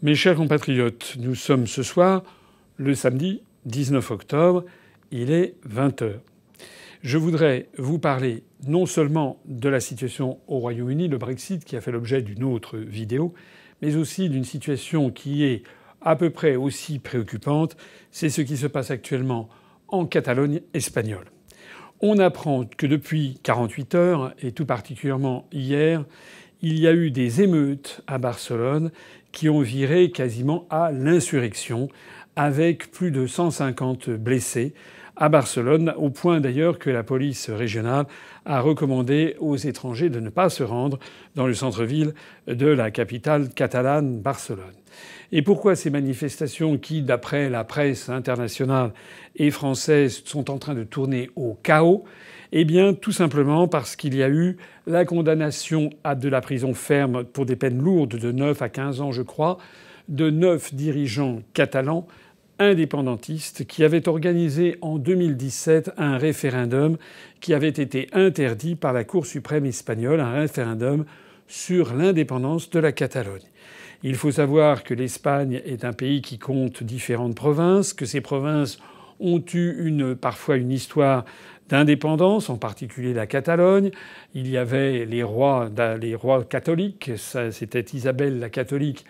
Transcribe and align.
Mes 0.00 0.14
chers 0.14 0.36
compatriotes, 0.36 1.16
nous 1.18 1.34
sommes 1.34 1.66
ce 1.66 1.82
soir 1.82 2.22
le 2.76 2.94
samedi 2.94 3.42
19 3.64 4.12
octobre, 4.12 4.64
il 5.10 5.32
est 5.32 5.56
20h. 5.68 6.20
Je 7.02 7.18
voudrais 7.18 7.66
vous 7.78 7.98
parler 7.98 8.44
non 8.64 8.86
seulement 8.86 9.40
de 9.46 9.68
la 9.68 9.80
situation 9.80 10.38
au 10.46 10.60
Royaume-Uni, 10.60 11.08
le 11.08 11.18
Brexit 11.18 11.64
qui 11.64 11.76
a 11.76 11.80
fait 11.80 11.90
l'objet 11.90 12.22
d'une 12.22 12.44
autre 12.44 12.78
vidéo, 12.78 13.34
mais 13.82 13.96
aussi 13.96 14.28
d'une 14.28 14.44
situation 14.44 15.10
qui 15.10 15.42
est 15.42 15.64
à 16.00 16.14
peu 16.14 16.30
près 16.30 16.54
aussi 16.54 17.00
préoccupante, 17.00 17.76
c'est 18.12 18.30
ce 18.30 18.42
qui 18.42 18.56
se 18.56 18.68
passe 18.68 18.92
actuellement 18.92 19.48
en 19.88 20.06
Catalogne 20.06 20.60
espagnole. 20.74 21.26
On 22.00 22.20
apprend 22.20 22.66
que 22.66 22.86
depuis 22.86 23.40
48 23.42 23.94
heures, 23.96 24.32
et 24.40 24.52
tout 24.52 24.64
particulièrement 24.64 25.48
hier, 25.50 26.04
il 26.60 26.78
y 26.78 26.88
a 26.88 26.92
eu 26.92 27.10
des 27.10 27.42
émeutes 27.42 28.02
à 28.06 28.18
Barcelone 28.18 28.90
qui 29.32 29.48
ont 29.48 29.60
viré 29.60 30.10
quasiment 30.10 30.66
à 30.70 30.90
l'insurrection, 30.92 31.88
avec 32.38 32.92
plus 32.92 33.10
de 33.10 33.26
150 33.26 34.10
blessés 34.10 34.72
à 35.16 35.28
Barcelone, 35.28 35.92
au 35.96 36.08
point 36.10 36.38
d'ailleurs 36.38 36.78
que 36.78 36.88
la 36.88 37.02
police 37.02 37.50
régionale 37.50 38.06
a 38.44 38.60
recommandé 38.60 39.34
aux 39.40 39.56
étrangers 39.56 40.08
de 40.08 40.20
ne 40.20 40.30
pas 40.30 40.48
se 40.48 40.62
rendre 40.62 41.00
dans 41.34 41.48
le 41.48 41.54
centre-ville 41.54 42.14
de 42.46 42.68
la 42.68 42.92
capitale 42.92 43.48
catalane, 43.48 44.20
Barcelone. 44.20 44.76
Et 45.32 45.42
pourquoi 45.42 45.74
ces 45.74 45.90
manifestations 45.90 46.78
qui, 46.78 47.02
d'après 47.02 47.50
la 47.50 47.64
presse 47.64 48.08
internationale 48.08 48.92
et 49.34 49.50
française, 49.50 50.22
sont 50.24 50.48
en 50.48 50.58
train 50.58 50.74
de 50.74 50.84
tourner 50.84 51.30
au 51.34 51.58
chaos? 51.64 52.04
Eh 52.52 52.64
bien, 52.64 52.94
tout 52.94 53.12
simplement 53.12 53.66
parce 53.66 53.96
qu'il 53.96 54.14
y 54.14 54.22
a 54.22 54.28
eu 54.28 54.58
la 54.86 55.04
condamnation 55.04 55.90
à 56.04 56.14
de 56.14 56.28
la 56.28 56.40
prison 56.40 56.72
ferme 56.72 57.24
pour 57.24 57.46
des 57.46 57.56
peines 57.56 57.82
lourdes 57.82 58.16
de 58.16 58.30
9 58.30 58.62
à 58.62 58.68
15 58.68 59.00
ans, 59.00 59.10
je 59.10 59.22
crois, 59.22 59.58
de 60.08 60.30
neuf 60.30 60.72
dirigeants 60.72 61.42
catalans 61.52 62.06
indépendantistes 62.58 63.66
qui 63.66 63.84
avaient 63.84 64.08
organisé 64.08 64.76
en 64.80 64.98
2017 64.98 65.92
un 65.96 66.18
référendum 66.18 66.96
qui 67.40 67.54
avait 67.54 67.68
été 67.68 68.08
interdit 68.12 68.74
par 68.74 68.92
la 68.92 69.04
Cour 69.04 69.26
suprême 69.26 69.66
espagnole, 69.66 70.20
un 70.20 70.32
référendum 70.32 71.04
sur 71.46 71.94
l'indépendance 71.94 72.70
de 72.70 72.78
la 72.78 72.92
Catalogne. 72.92 73.46
Il 74.02 74.14
faut 74.14 74.30
savoir 74.30 74.84
que 74.84 74.94
l'Espagne 74.94 75.60
est 75.64 75.84
un 75.84 75.92
pays 75.92 76.22
qui 76.22 76.38
compte 76.38 76.82
différentes 76.82 77.34
provinces, 77.34 77.92
que 77.92 78.06
ces 78.06 78.20
provinces 78.20 78.78
ont 79.18 79.42
eu 79.52 79.74
une, 79.84 80.14
parfois 80.14 80.56
une 80.56 80.70
histoire 80.70 81.24
d'indépendance, 81.68 82.48
en 82.48 82.56
particulier 82.56 83.12
la 83.12 83.26
Catalogne. 83.26 83.90
Il 84.34 84.48
y 84.48 84.56
avait 84.56 85.04
les 85.04 85.22
rois, 85.22 85.68
les 86.00 86.14
rois 86.14 86.44
catholiques, 86.44 87.10
c'était 87.16 87.84
Isabelle 87.92 88.38
la 88.38 88.48
catholique 88.48 89.04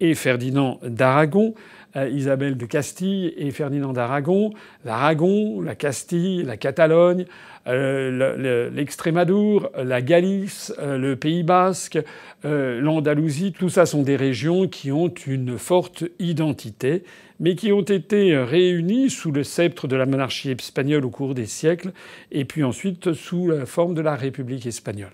et 0.00 0.14
Ferdinand 0.14 0.80
d'Aragon. 0.82 1.54
Euh, 1.96 2.08
Isabelle 2.08 2.56
de 2.56 2.66
Castille 2.66 3.32
et 3.36 3.52
Ferdinand 3.52 3.92
d'Aragon, 3.92 4.50
l'Aragon, 4.84 5.60
la 5.60 5.76
Castille, 5.76 6.42
la 6.42 6.56
Catalogne, 6.56 7.24
euh, 7.68 8.70
l'Extrémadour, 8.70 9.70
la 9.76 10.02
Galice, 10.02 10.74
euh, 10.80 10.98
le 10.98 11.14
Pays 11.14 11.44
basque, 11.44 11.98
l'Andalousie, 12.42 13.52
tout 13.52 13.70
ça 13.70 13.86
sont 13.86 14.02
des 14.02 14.16
régions 14.16 14.68
qui 14.68 14.92
ont 14.92 15.08
une 15.08 15.56
forte 15.56 16.04
identité, 16.18 17.04
mais 17.40 17.54
qui 17.54 17.72
ont 17.72 17.80
été 17.80 18.36
réunies 18.36 19.08
sous 19.08 19.32
le 19.32 19.44
sceptre 19.44 19.88
de 19.88 19.96
la 19.96 20.04
monarchie 20.04 20.50
espagnole 20.50 21.06
au 21.06 21.10
cours 21.10 21.34
des 21.34 21.46
siècles, 21.46 21.92
et 22.32 22.44
puis 22.44 22.62
ensuite 22.62 23.14
sous 23.14 23.48
la 23.48 23.64
forme 23.64 23.94
de 23.94 24.02
la 24.02 24.14
République 24.14 24.66
espagnole. 24.66 25.12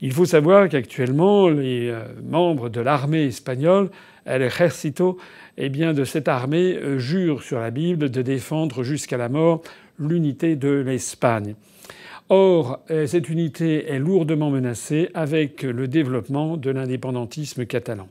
Il 0.00 0.12
faut 0.12 0.26
savoir 0.26 0.68
qu'actuellement, 0.68 1.48
les 1.48 1.92
membres 2.22 2.68
de 2.68 2.80
l'armée 2.80 3.24
espagnole, 3.24 3.90
El 4.28 4.42
Ejército, 4.42 5.18
eh 5.56 5.70
bien, 5.70 5.92
de 5.94 6.04
cette 6.04 6.28
armée 6.28 6.76
euh, 6.76 6.98
jure 6.98 7.42
sur 7.42 7.58
la 7.58 7.70
Bible 7.70 8.10
de 8.10 8.22
défendre 8.22 8.82
jusqu'à 8.84 9.16
la 9.16 9.28
mort 9.28 9.62
l'unité 9.98 10.54
de 10.54 10.68
l'Espagne. 10.68 11.54
Or, 12.28 12.80
euh, 12.90 13.06
cette 13.06 13.28
unité 13.28 13.86
est 13.86 13.98
lourdement 13.98 14.50
menacée 14.50 15.08
avec 15.14 15.62
le 15.62 15.88
développement 15.88 16.56
de 16.56 16.70
l'indépendantisme 16.70 17.64
catalan. 17.64 18.06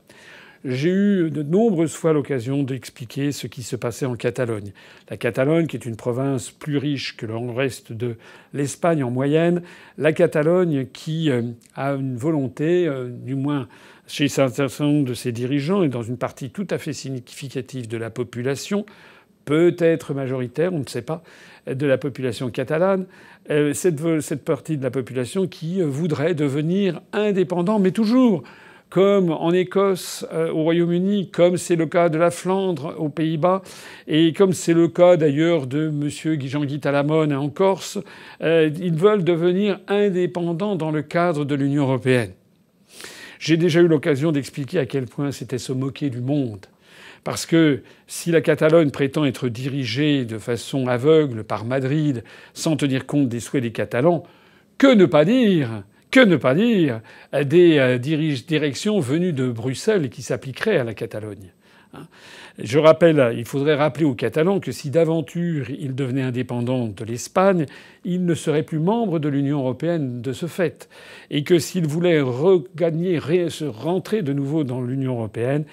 J'ai 0.64 0.90
eu 0.90 1.30
de 1.30 1.42
nombreuses 1.42 1.94
fois 1.94 2.12
l'occasion 2.12 2.62
d'expliquer 2.62 3.32
ce 3.32 3.46
qui 3.46 3.62
se 3.62 3.76
passait 3.76 4.06
en 4.06 4.16
Catalogne. 4.16 4.72
La 5.08 5.16
Catalogne, 5.16 5.66
qui 5.66 5.76
est 5.76 5.86
une 5.86 5.96
province 5.96 6.50
plus 6.50 6.78
riche 6.78 7.16
que 7.16 7.26
le 7.26 7.36
reste 7.50 7.92
de 7.92 8.16
l'Espagne 8.52 9.04
en 9.04 9.10
moyenne, 9.10 9.62
la 9.98 10.12
Catalogne 10.12 10.86
qui 10.92 11.30
euh, 11.30 11.42
a 11.74 11.92
une 11.92 12.16
volonté, 12.16 12.90
du 13.08 13.34
moins 13.34 13.68
chez 14.08 14.24
un 14.40 14.48
certain 14.48 14.84
nombre 14.84 15.08
de 15.08 15.14
ses 15.14 15.32
dirigeants 15.32 15.82
et 15.82 15.88
dans 15.88 16.02
une 16.02 16.16
partie 16.16 16.50
tout 16.50 16.66
à 16.70 16.78
fait 16.78 16.92
significative 16.92 17.86
de 17.88 17.96
la 17.96 18.10
population, 18.10 18.86
peut-être 19.44 20.12
majoritaire, 20.12 20.74
on 20.74 20.80
ne 20.80 20.86
sait 20.86 21.02
pas, 21.02 21.22
de 21.66 21.86
la 21.86 21.96
population 21.96 22.50
catalane, 22.50 23.06
euh, 23.50 23.72
cette, 23.72 24.44
partie 24.44 24.76
de 24.76 24.82
la 24.82 24.90
population 24.90 25.46
qui 25.46 25.80
voudrait 25.80 26.34
devenir 26.34 27.00
indépendant, 27.12 27.78
mais 27.78 27.90
toujours 27.90 28.42
comme 28.90 29.30
en 29.30 29.52
Écosse, 29.52 30.26
euh, 30.32 30.50
au 30.50 30.62
Royaume-Uni, 30.62 31.30
comme 31.30 31.56
c'est 31.56 31.76
le 31.76 31.86
cas 31.86 32.08
de 32.08 32.18
la 32.18 32.30
Flandre 32.30 32.94
aux 32.98 33.10
Pays-Bas, 33.10 33.62
et 34.06 34.32
comme 34.32 34.52
c'est 34.52 34.72
le 34.72 34.88
cas 34.88 35.16
d'ailleurs 35.16 35.66
de 35.66 35.88
M. 35.88 36.08
Jean-Guy 36.08 36.80
Talamone 36.80 37.34
en 37.34 37.50
Corse, 37.50 37.98
euh, 38.42 38.70
ils 38.80 38.94
veulent 38.94 39.24
devenir 39.24 39.80
indépendants 39.88 40.76
dans 40.76 40.90
le 40.90 41.02
cadre 41.02 41.44
de 41.44 41.54
l'Union 41.54 41.84
européenne. 41.84 42.32
J'ai 43.38 43.56
déjà 43.56 43.80
eu 43.80 43.88
l'occasion 43.88 44.32
d'expliquer 44.32 44.78
à 44.78 44.86
quel 44.86 45.04
point 45.04 45.32
c'était 45.32 45.58
se 45.58 45.72
moquer 45.72 46.10
du 46.10 46.20
monde. 46.20 46.66
Parce 47.24 47.46
que 47.46 47.82
si 48.06 48.30
la 48.30 48.40
Catalogne 48.40 48.90
prétend 48.90 49.24
être 49.24 49.48
dirigée 49.48 50.24
de 50.24 50.38
façon 50.38 50.86
aveugle 50.86 51.44
par 51.44 51.64
Madrid 51.64 52.24
sans 52.54 52.76
tenir 52.76 53.06
compte 53.06 53.28
des 53.28 53.40
souhaits 53.40 53.62
des 53.62 53.72
Catalans, 53.72 54.24
que 54.78 54.86
ne 54.86 55.04
pas 55.04 55.24
dire 55.24 55.82
que 56.10 56.20
ne 56.20 56.36
pas 56.36 56.54
dire 56.54 57.00
des 57.32 57.78
euh, 57.78 57.98
directions 57.98 59.00
venues 59.00 59.32
de 59.32 59.50
Bruxelles 59.50 60.10
qui 60.10 60.22
s'appliqueraient 60.22 60.78
à 60.78 60.84
la 60.84 60.94
Catalogne 60.94 61.52
Hein. 61.94 62.06
Je 62.58 62.78
rappelle, 62.78 63.34
il 63.36 63.44
faudrait 63.44 63.76
rappeler 63.76 64.04
aux 64.04 64.14
Catalans 64.14 64.60
que 64.60 64.72
si 64.72 64.90
d'aventure 64.90 65.70
ils 65.70 65.94
devenaient 65.94 66.22
indépendants 66.22 66.88
de 66.88 67.04
l'Espagne, 67.04 67.66
ils 68.04 68.24
ne 68.24 68.34
seraient 68.34 68.62
plus 68.62 68.80
membres 68.80 69.18
de 69.18 69.28
l'Union 69.28 69.60
européenne 69.60 70.20
de 70.20 70.32
ce 70.32 70.46
fait, 70.46 70.88
et 71.30 71.44
que 71.44 71.58
s'ils 71.58 71.86
voulaient 71.86 72.20
regagner, 72.20 73.20
se 73.48 73.64
rentrer 73.64 74.22
de 74.22 74.32
nouveau 74.32 74.64
dans 74.64 74.82
l'Union 74.82 75.14
européenne, 75.14 75.64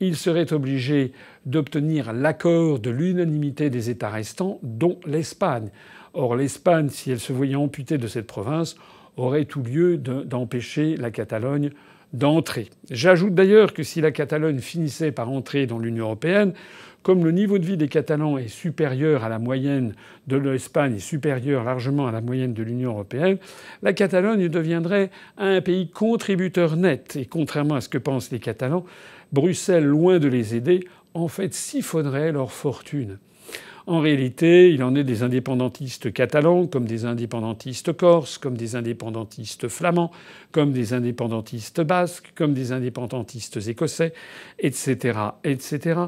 ils 0.00 0.16
seraient 0.16 0.52
obligés 0.52 1.12
d'obtenir 1.46 2.12
l'accord 2.12 2.80
de 2.80 2.90
l'unanimité 2.90 3.70
des 3.70 3.88
États 3.88 4.10
restants, 4.10 4.58
dont 4.62 4.98
l'Espagne. 5.06 5.70
Or, 6.12 6.34
l'Espagne, 6.34 6.88
si 6.90 7.12
elle 7.12 7.20
se 7.20 7.32
voyait 7.32 7.54
amputée 7.54 7.98
de 7.98 8.08
cette 8.08 8.26
province, 8.26 8.76
aurait 9.16 9.44
tout 9.44 9.62
lieu 9.62 9.96
d'empêcher 9.96 10.96
la 10.96 11.10
Catalogne 11.10 11.70
d'entrer. 12.12 12.68
J'ajoute 12.90 13.34
d'ailleurs 13.34 13.72
que 13.72 13.82
si 13.82 14.00
la 14.00 14.10
Catalogne 14.10 14.58
finissait 14.58 15.12
par 15.12 15.30
entrer 15.30 15.66
dans 15.66 15.78
l'Union 15.78 16.06
européenne, 16.06 16.52
comme 17.02 17.24
le 17.24 17.32
niveau 17.32 17.58
de 17.58 17.66
vie 17.66 17.76
des 17.76 17.88
Catalans 17.88 18.38
est 18.38 18.48
supérieur 18.48 19.24
à 19.24 19.28
la 19.28 19.38
moyenne 19.38 19.94
de 20.28 20.36
l'Espagne 20.36 20.96
et 20.96 21.00
supérieur 21.00 21.64
largement 21.64 22.06
à 22.06 22.12
la 22.12 22.20
moyenne 22.20 22.54
de 22.54 22.62
l'Union 22.62 22.92
européenne, 22.92 23.38
la 23.82 23.92
Catalogne 23.92 24.48
deviendrait 24.48 25.10
un 25.36 25.60
pays 25.60 25.90
contributeur 25.90 26.76
net. 26.76 27.16
Et 27.16 27.26
contrairement 27.26 27.74
à 27.74 27.80
ce 27.80 27.88
que 27.88 27.98
pensent 27.98 28.30
les 28.30 28.38
Catalans, 28.38 28.84
Bruxelles, 29.32 29.84
loin 29.84 30.18
de 30.18 30.28
les 30.28 30.54
aider, 30.54 30.86
en 31.14 31.28
fait 31.28 31.54
siphonnerait 31.54 32.32
leur 32.32 32.52
fortune. 32.52 33.18
En 33.86 33.98
réalité, 33.98 34.70
il 34.70 34.82
en 34.84 34.94
est 34.94 35.02
des 35.02 35.24
indépendantistes 35.24 36.12
catalans, 36.12 36.66
comme 36.66 36.84
des 36.84 37.04
indépendantistes 37.04 37.92
corses, 37.92 38.38
comme 38.38 38.56
des 38.56 38.76
indépendantistes 38.76 39.68
flamands, 39.68 40.12
comme 40.52 40.72
des 40.72 40.92
indépendantistes 40.92 41.80
basques, 41.80 42.32
comme 42.36 42.54
des 42.54 42.70
indépendantistes 42.70 43.58
écossais, 43.66 44.12
etc., 44.60 45.18
etc. 45.42 46.00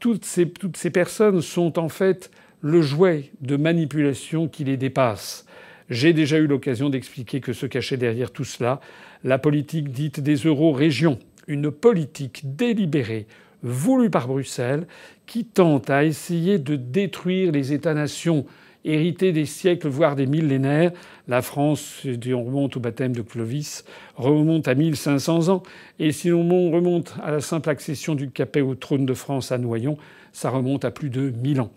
Toutes 0.00 0.24
ces, 0.24 0.48
toutes 0.48 0.76
ces 0.76 0.90
personnes 0.90 1.42
sont 1.42 1.78
en 1.78 1.88
fait 1.88 2.30
le 2.60 2.82
jouet 2.82 3.30
de 3.40 3.56
manipulation 3.56 4.48
qui 4.48 4.64
les 4.64 4.76
dépasse. 4.76 5.46
J'ai 5.90 6.12
déjà 6.12 6.38
eu 6.38 6.46
l'occasion 6.46 6.90
d'expliquer 6.90 7.40
que 7.40 7.52
se 7.52 7.66
cachait 7.66 7.96
derrière 7.96 8.30
tout 8.30 8.44
cela 8.44 8.80
la 9.24 9.38
politique 9.38 9.92
dite 9.92 10.20
des 10.20 10.36
euro-régions, 10.36 11.18
une 11.46 11.70
politique 11.70 12.56
délibérée 12.56 13.26
voulu 13.62 14.10
par 14.10 14.28
Bruxelles 14.28 14.86
qui 15.26 15.44
tente 15.44 15.90
à 15.90 16.04
essayer 16.04 16.58
de 16.58 16.76
détruire 16.76 17.52
les 17.52 17.72
États-nations 17.72 18.44
hérités 18.84 19.32
des 19.32 19.46
siècles, 19.46 19.88
voire 19.88 20.16
des 20.16 20.26
millénaires. 20.26 20.92
La 21.28 21.42
France, 21.42 22.04
on 22.04 22.44
remonte 22.44 22.76
au 22.76 22.80
baptême 22.80 23.14
de 23.14 23.22
Clovis, 23.22 23.84
remonte 24.16 24.66
à 24.68 24.74
1500 24.74 25.48
ans. 25.48 25.62
Et 25.98 26.12
si 26.12 26.28
l'on 26.28 26.70
remonte 26.70 27.14
à 27.22 27.30
la 27.30 27.40
simple 27.40 27.70
accession 27.70 28.14
du 28.14 28.30
Capet 28.30 28.60
au 28.60 28.74
trône 28.74 29.06
de 29.06 29.14
France 29.14 29.52
à 29.52 29.58
Noyon, 29.58 29.96
ça 30.32 30.50
remonte 30.50 30.84
à 30.84 30.90
plus 30.90 31.10
de 31.10 31.30
1000 31.30 31.60
ans. 31.60 31.72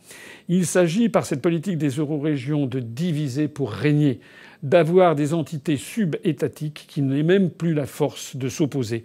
Il 0.48 0.66
s'agit, 0.66 1.10
par 1.10 1.26
cette 1.26 1.42
politique 1.42 1.78
des 1.78 1.90
eurorégions, 1.90 2.66
de 2.66 2.80
diviser 2.80 3.48
pour 3.48 3.72
régner, 3.72 4.20
d'avoir 4.64 5.16
des 5.16 5.34
entités 5.34 5.78
sub-étatiques 5.78 6.86
qui 6.88 7.02
n'aient 7.02 7.24
même 7.24 7.52
plus 7.52 7.74
la 7.74 7.86
force 7.86 8.36
de 8.36 8.50
s'opposer 8.50 9.04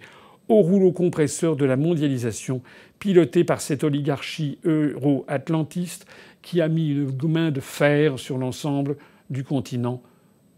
au 0.51 0.61
rouleau 0.61 0.91
compresseur 0.91 1.55
de 1.55 1.65
la 1.65 1.77
mondialisation 1.77 2.61
pilotée 2.99 3.43
par 3.43 3.61
cette 3.61 3.83
oligarchie 3.83 4.59
euro-atlantiste 4.65 6.05
qui 6.41 6.59
a 6.59 6.67
mis 6.67 6.89
une 6.89 7.27
main 7.27 7.51
de 7.51 7.61
fer 7.61 8.19
sur 8.19 8.37
l'ensemble 8.37 8.97
du 9.29 9.43
continent 9.43 10.01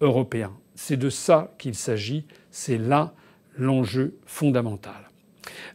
européen. 0.01 0.51
C'est 0.75 0.97
de 0.97 1.09
ça 1.09 1.53
qu'il 1.59 1.75
s'agit, 1.75 2.25
c'est 2.49 2.79
là 2.79 3.13
l'enjeu 3.55 4.15
fondamental. 4.25 5.09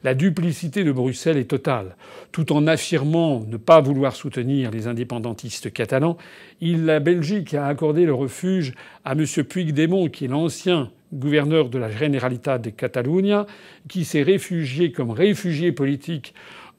La 0.02 0.14
duplicité 0.14 0.82
de 0.82 0.90
Bruxelles 0.90 1.36
est 1.36 1.50
totale. 1.50 1.94
Tout 2.32 2.52
en 2.52 2.66
affirmant 2.66 3.44
ne 3.46 3.56
pas 3.56 3.80
vouloir 3.80 4.16
soutenir 4.16 4.72
les 4.72 4.88
indépendantistes 4.88 5.72
catalans, 5.72 6.16
la 6.60 6.98
Belgique 6.98 7.54
a 7.54 7.66
accordé 7.66 8.04
le 8.04 8.14
refuge 8.14 8.74
à 9.04 9.12
M. 9.12 9.24
Puigdemont, 9.44 10.08
qui 10.08 10.24
est 10.24 10.28
l'ancien 10.28 10.90
gouverneur 11.12 11.68
de 11.68 11.78
la 11.78 11.90
Generalitat 11.90 12.58
de 12.58 12.70
Catalunya, 12.70 13.46
qui 13.88 14.04
s'est 14.04 14.22
réfugié 14.22 14.92
comme 14.92 15.10
réfugié 15.10 15.72
politique 15.72 16.34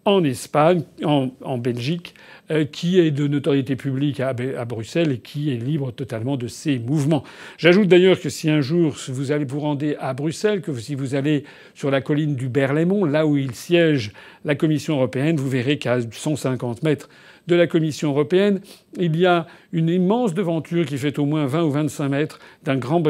en 0.05 0.23
Espagne, 0.23 0.83
en, 1.03 1.57
Belgique, 1.57 2.15
euh, 2.51 2.65
qui 2.65 2.99
est 2.99 3.11
de 3.11 3.27
notoriété 3.27 3.75
publique 3.75 4.19
à, 4.19 4.33
Bruxelles 4.33 5.11
et 5.11 5.17
qui 5.19 5.51
est 5.51 5.57
libre 5.57 5.91
totalement 5.91 6.37
de 6.37 6.47
ses 6.47 6.79
mouvements. 6.79 7.23
J'ajoute 7.57 7.87
d'ailleurs 7.87 8.19
que 8.19 8.29
si 8.29 8.49
un 8.49 8.61
jour 8.61 8.95
vous 9.09 9.31
allez 9.31 9.45
vous 9.45 9.59
rendre 9.59 9.85
à 9.99 10.13
Bruxelles, 10.13 10.61
que 10.61 10.73
si 10.73 10.95
vous 10.95 11.15
allez 11.15 11.43
sur 11.75 11.91
la 11.91 12.01
colline 12.01 12.35
du 12.35 12.49
Berlaymont, 12.49 13.05
là 13.05 13.27
où 13.27 13.37
il 13.37 13.53
siège 13.53 14.11
la 14.45 14.55
Commission 14.55 14.95
européenne, 14.95 15.35
vous 15.35 15.49
verrez 15.49 15.77
qu'à 15.77 15.99
150 16.01 16.81
mètres 16.81 17.09
de 17.49 17.55
la 17.55 17.67
Commission 17.67 18.11
européenne, 18.11 18.61
il 18.97 19.17
y 19.17 19.25
a 19.25 19.47
une 19.73 19.89
immense 19.89 20.33
devanture 20.33 20.85
qui 20.85 20.97
fait 20.97 21.19
au 21.19 21.25
moins 21.25 21.45
20 21.45 21.63
ou 21.63 21.71
25 21.71 22.09
mètres 22.09 22.39
d'un 22.63 22.77
grand 22.77 23.03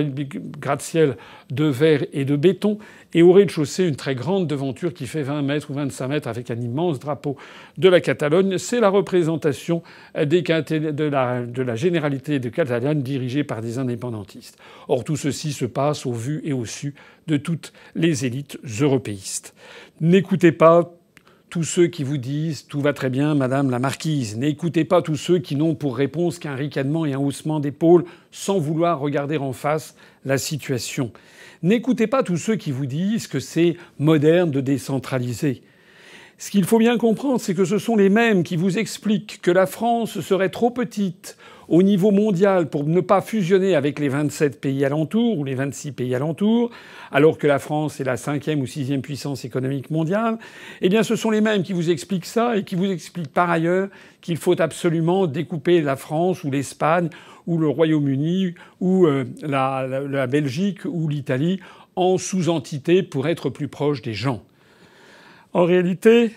gratte-ciel 0.59 1.17
de 1.51 1.65
verre 1.65 2.05
et 2.13 2.25
de 2.25 2.35
béton, 2.35 2.79
et 3.13 3.21
au 3.21 3.31
rez-de-chaussée 3.31 3.87
une 3.87 3.95
très 3.95 4.15
grande 4.15 4.47
devanture 4.47 4.93
qui 4.93 5.07
fait 5.07 5.23
20 5.23 5.41
mètres 5.41 5.69
ou 5.69 5.73
25 5.73 6.07
mètres 6.07 6.27
avec 6.27 6.49
un 6.51 6.59
immense 6.59 6.99
drapeau 6.99 7.35
de 7.77 7.89
la 7.89 8.01
Catalogne. 8.01 8.57
C'est 8.57 8.79
la 8.79 8.89
représentation 8.89 9.83
de 10.15 11.03
la, 11.03 11.41
de 11.41 11.61
la 11.61 11.75
généralité 11.75 12.39
de 12.39 12.49
Catalogne 12.49 13.01
dirigée 13.01 13.43
par 13.43 13.61
des 13.61 13.77
indépendantistes. 13.77 14.57
Or 14.87 15.03
tout 15.03 15.17
ceci 15.17 15.53
se 15.53 15.65
passe 15.65 16.05
au 16.05 16.13
vu 16.13 16.41
et 16.43 16.53
au 16.53 16.65
su 16.65 16.93
de 17.27 17.37
toutes 17.37 17.73
les 17.95 18.25
élites 18.25 18.57
européistes. 18.81 19.53
N'écoutez 20.01 20.51
pas 20.51 20.93
tous 21.49 21.63
ceux 21.63 21.87
qui 21.87 22.03
vous 22.03 22.17
disent 22.17 22.67
tout 22.67 22.79
va 22.79 22.93
très 22.93 23.09
bien, 23.09 23.33
Madame 23.33 23.71
la 23.71 23.79
Marquise. 23.79 24.37
N'écoutez 24.37 24.85
pas 24.85 25.01
tous 25.01 25.15
ceux 25.15 25.39
qui 25.39 25.55
n'ont 25.55 25.73
pour 25.73 25.97
réponse 25.97 26.37
qu'un 26.37 26.55
ricanement 26.55 27.05
et 27.05 27.13
un 27.13 27.19
haussement 27.19 27.59
d'épaule 27.59 28.05
sans 28.31 28.59
vouloir 28.59 28.99
regarder 28.99 29.37
en 29.37 29.53
face 29.53 29.95
la 30.25 30.37
situation. 30.37 31.11
N'écoutez 31.63 32.07
pas 32.07 32.23
tous 32.23 32.37
ceux 32.37 32.55
qui 32.55 32.71
vous 32.71 32.85
disent 32.85 33.27
que 33.27 33.39
c'est 33.39 33.77
moderne 33.97 34.51
de 34.51 34.61
décentraliser. 34.61 35.63
Ce 36.41 36.51
qu'il 36.51 36.63
faut 36.63 36.79
bien 36.79 36.97
comprendre, 36.97 37.41
c'est 37.41 37.53
que 37.53 37.65
ce 37.65 37.77
sont 37.77 37.97
les 37.97 38.07
mêmes 38.07 38.43
qui 38.43 38.55
vous 38.55 38.77
expliquent 38.77 39.41
que 39.41 39.51
la 39.51 39.65
France 39.65 40.21
serait 40.21 40.47
trop 40.47 40.71
petite 40.71 41.35
au 41.67 41.83
niveau 41.83 42.11
mondial 42.11 42.69
pour 42.69 42.85
ne 42.85 43.01
pas 43.01 43.19
fusionner 43.19 43.75
avec 43.75 43.99
les 43.99 44.07
27 44.07 44.61
pays 44.61 44.85
alentours 44.85 45.37
ou 45.37 45.43
les 45.43 45.53
26 45.53 45.91
pays 45.91 46.15
alentours, 46.15 46.71
alors 47.11 47.37
que 47.37 47.45
la 47.45 47.59
France 47.59 47.99
est 47.99 48.05
la 48.05 48.15
cinquième 48.15 48.61
ou 48.61 48.67
sixième 48.67 49.01
puissance 49.01 49.43
économique 49.43 49.91
mondiale, 49.91 50.37
eh 50.79 50.87
bien 50.87 51.03
ce 51.03 51.17
sont 51.17 51.29
les 51.29 51.41
mêmes 51.41 51.61
qui 51.61 51.73
vous 51.73 51.89
expliquent 51.89 52.25
ça 52.25 52.55
et 52.55 52.63
qui 52.63 52.75
vous 52.75 52.89
expliquent 52.89 53.33
par 53.33 53.49
ailleurs 53.49 53.89
qu'il 54.21 54.37
faut 54.37 54.61
absolument 54.61 55.27
découper 55.27 55.81
la 55.81 55.97
France 55.97 56.45
ou 56.45 56.51
l'Espagne 56.51 57.09
ou 57.47 57.57
le 57.57 57.67
Royaume-Uni 57.67 58.55
ou 58.79 59.07
euh, 59.07 59.25
la, 59.41 59.85
la 59.85 60.25
Belgique 60.27 60.85
ou 60.85 61.09
l'Italie 61.09 61.59
en 61.97 62.17
sous-entités 62.17 63.03
pour 63.03 63.27
être 63.27 63.49
plus 63.49 63.67
proche 63.67 64.01
des 64.01 64.13
gens. 64.13 64.41
En 65.53 65.65
réalité, 65.65 66.31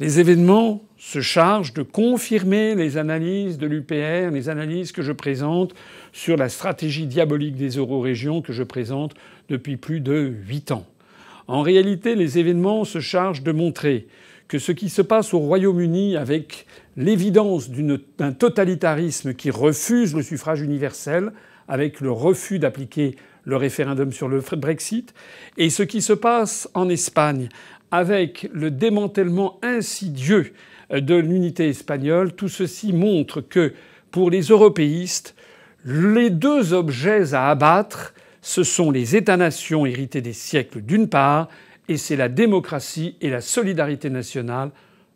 les 0.00 0.18
événements 0.18 0.82
se 0.98 1.20
chargent 1.20 1.72
de 1.72 1.82
confirmer 1.82 2.74
les 2.74 2.96
analyses 2.96 3.58
de 3.58 3.66
l'UPR, 3.66 4.32
les 4.32 4.48
analyses 4.48 4.90
que 4.90 5.02
je 5.02 5.12
présente 5.12 5.72
sur 6.12 6.36
la 6.36 6.48
stratégie 6.48 7.06
diabolique 7.06 7.54
des 7.54 7.76
eurorégions 7.76 8.42
que 8.42 8.52
je 8.52 8.64
présente 8.64 9.14
depuis 9.48 9.76
plus 9.76 10.00
de 10.00 10.32
huit 10.48 10.72
ans. 10.72 10.84
En 11.46 11.62
réalité, 11.62 12.16
les 12.16 12.38
événements 12.38 12.84
se 12.84 12.98
chargent 12.98 13.44
de 13.44 13.52
montrer 13.52 14.08
que 14.48 14.58
ce 14.58 14.72
qui 14.72 14.88
se 14.88 15.02
passe 15.02 15.32
au 15.32 15.38
Royaume-Uni 15.38 16.16
avec 16.16 16.66
l'évidence 16.96 17.70
d'un 17.70 18.32
totalitarisme 18.32 19.34
qui 19.34 19.50
refuse 19.50 20.14
le 20.14 20.22
suffrage 20.22 20.60
universel, 20.60 21.32
avec 21.68 22.00
le 22.00 22.10
refus 22.10 22.58
d'appliquer 22.58 23.16
le 23.44 23.56
référendum 23.56 24.12
sur 24.12 24.28
le 24.28 24.42
Brexit, 24.56 25.14
et 25.56 25.70
ce 25.70 25.84
qui 25.84 26.02
se 26.02 26.12
passe 26.12 26.68
en 26.74 26.88
Espagne 26.88 27.48
avec 27.90 28.48
le 28.52 28.70
démantèlement 28.70 29.58
insidieux 29.62 30.52
de 30.90 31.14
l'unité 31.14 31.68
espagnole, 31.68 32.32
tout 32.32 32.48
ceci 32.48 32.92
montre 32.92 33.40
que 33.40 33.72
pour 34.10 34.30
les 34.30 34.42
européistes, 34.42 35.34
les 35.84 36.30
deux 36.30 36.72
objets 36.72 37.34
à 37.34 37.50
abattre, 37.50 38.14
ce 38.40 38.62
sont 38.62 38.90
les 38.90 39.16
États-nations 39.16 39.86
hérités 39.86 40.20
des 40.20 40.32
siècles 40.32 40.80
d'une 40.80 41.08
part, 41.08 41.48
et 41.88 41.96
c'est 41.96 42.16
la 42.16 42.28
démocratie 42.28 43.16
et 43.20 43.30
la 43.30 43.40
solidarité 43.40 44.10
nationale 44.10 44.70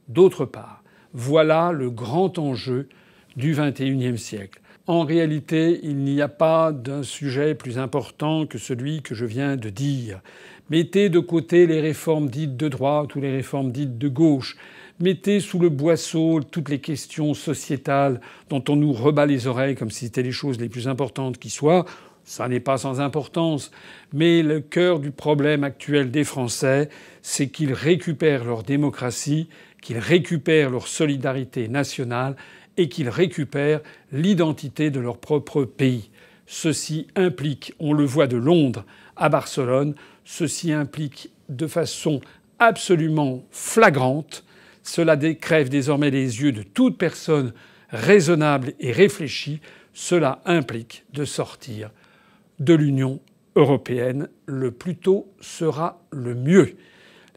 d'autre 0.09 0.45
part. 0.45 0.83
Voilà 1.13 1.73
le 1.73 1.91
grand 1.91 2.39
enjeu 2.39 2.89
du 3.37 3.53
XXIe 3.53 4.19
siècle. 4.19 4.61
En 4.91 5.05
réalité, 5.05 5.79
il 5.85 5.99
n'y 5.99 6.21
a 6.21 6.27
pas 6.27 6.73
d'un 6.73 7.05
sujet 7.05 7.55
plus 7.55 7.79
important 7.79 8.45
que 8.45 8.59
celui 8.59 9.03
que 9.03 9.15
je 9.15 9.25
viens 9.25 9.55
de 9.55 9.71
dire. 9.71 10.21
Mettez 10.69 11.11
de 11.11 11.21
côté 11.21 11.69
les 11.69 11.81
réformes 11.81 12.29
dites 12.29 12.57
de 12.57 12.67
droite 12.67 13.15
ou 13.15 13.21
les 13.21 13.31
réformes 13.31 13.71
dites 13.71 13.99
de 13.99 14.09
gauche. 14.09 14.57
Mettez 14.99 15.39
sous 15.39 15.61
le 15.61 15.69
boisseau 15.69 16.41
toutes 16.43 16.71
les 16.71 16.81
questions 16.81 17.35
sociétales 17.35 18.21
dont 18.49 18.65
on 18.69 18.75
nous 18.75 18.93
rebat 18.93 19.27
les 19.27 19.47
oreilles 19.47 19.77
comme 19.77 19.93
si 19.93 20.07
c'était 20.07 20.25
les 20.25 20.33
choses 20.33 20.59
les 20.59 20.69
plus 20.69 20.89
importantes 20.89 21.39
qui 21.39 21.51
soient. 21.51 21.85
Ça 22.25 22.49
n'est 22.49 22.59
pas 22.59 22.77
sans 22.77 23.01
importance. 23.01 23.71
Mais 24.13 24.43
le 24.43 24.59
cœur 24.59 24.99
du 24.99 25.13
problème 25.13 25.63
actuel 25.63 26.11
des 26.11 26.25
Français, 26.25 26.89
c'est 27.23 27.49
qu'ils 27.49 27.75
récupèrent 27.75 28.45
leur 28.45 28.65
démocratie, 28.65 29.51
qu'ils 29.81 29.99
récupèrent 29.99 30.71
leur 30.71 30.89
solidarité 30.89 31.69
nationale 31.69 32.35
et 32.81 32.89
qu'ils 32.89 33.11
récupèrent 33.11 33.83
l'identité 34.11 34.91
de 34.91 35.01
leur 35.01 35.19
propre 35.19 35.65
pays. 35.65 36.11
Ceci 36.47 37.07
implique, 37.15 37.75
on 37.79 37.93
le 37.93 38.05
voit 38.05 38.27
de 38.27 38.39
Londres 38.39 38.85
à 39.17 39.29
Barcelone, 39.29 39.95
Ceci 40.25 40.73
implique 40.73 41.33
de 41.49 41.67
façon 41.67 42.21
absolument 42.61 43.45
flagrante, 43.51 44.45
cela 44.85 45.17
crève 45.17 45.69
désormais 45.69 46.11
les 46.11 46.41
yeux 46.41 46.53
de 46.53 46.63
toute 46.63 46.97
personne 46.97 47.53
raisonnable 47.89 48.75
et 48.79 48.93
réfléchie, 48.93 49.61
cela 49.93 50.41
implique 50.45 51.05
de 51.13 51.25
sortir 51.25 51.91
de 52.61 52.75
l'Union 52.75 53.21
européenne. 53.57 54.29
Le 54.47 54.71
plus 54.71 54.95
tôt 54.95 55.27
sera 55.41 56.01
le 56.13 56.37
mieux. 56.37 56.77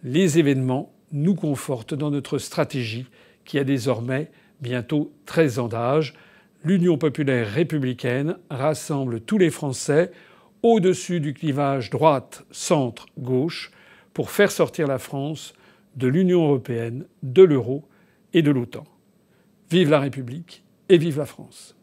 Les 0.04 0.38
événements 0.38 0.94
nous 1.12 1.34
confortent 1.34 1.96
dans 1.96 2.12
notre 2.12 2.38
stratégie 2.38 3.08
qui 3.44 3.58
a 3.58 3.64
désormais 3.64 4.30
bientôt 4.62 5.12
13 5.26 5.60
ans 5.60 5.68
d'âge. 5.68 6.14
L'Union 6.64 6.98
populaire 6.98 7.52
républicaine 7.52 8.38
rassemble 8.50 9.22
tous 9.22 9.38
les 9.38 9.50
Français 9.50 10.12
au-dessus 10.62 11.20
du 11.20 11.34
clivage 11.34 11.90
droite-centre-gauche 11.90 13.72
pour 14.14 14.32
faire 14.32 14.52
sortir 14.52 14.88
la 14.88 14.98
France 14.98 15.54
de 15.96 16.08
l'Union 16.08 16.44
européenne, 16.46 17.06
de 17.22 17.44
l'euro 17.44 17.88
et 18.34 18.42
de 18.42 18.52
l'OTAN. 18.52 18.86
Vive 19.70 19.90
la 19.90 20.00
République 20.00 20.64
et 20.90 20.98
vive 20.98 21.18
la 21.18 21.26
France. 21.26 21.76